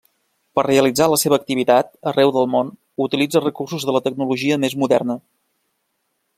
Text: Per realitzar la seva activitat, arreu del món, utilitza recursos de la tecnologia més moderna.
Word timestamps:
Per 0.59 0.61
realitzar 0.67 1.05
la 1.11 1.19
seva 1.23 1.37
activitat, 1.41 1.91
arreu 2.13 2.33
del 2.37 2.49
món, 2.55 2.71
utilitza 3.07 3.45
recursos 3.45 3.87
de 3.91 3.95
la 3.97 4.05
tecnologia 4.09 4.61
més 4.65 4.77
moderna. 4.85 5.21